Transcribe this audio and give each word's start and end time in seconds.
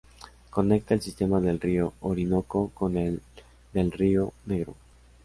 Conecta 0.49 0.95
el 0.95 1.01
sistema 1.03 1.39
del 1.39 1.59
río 1.61 1.93
Orinoco 2.01 2.71
con 2.73 2.97
el 2.97 3.21
del 3.71 3.91
río 3.91 4.33
Negro. 4.47 4.73